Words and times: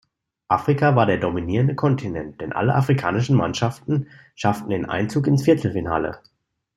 Afrika 0.47 0.95
war 0.95 1.05
der 1.05 1.19
dominierende 1.19 1.75
Kontinent, 1.75 2.41
denn 2.41 2.53
alle 2.53 2.73
afrikanischen 2.73 3.35
Mannschaften 3.37 4.07
schafften 4.33 4.71
den 4.71 4.89
Einzug 4.89 5.27
ins 5.27 5.43
Viertelfinale. 5.43 6.23